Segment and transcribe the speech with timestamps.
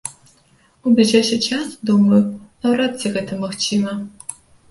[0.87, 2.21] У бліжэйшы час, думаю,
[2.63, 3.91] наўрад ці гэта магчыма.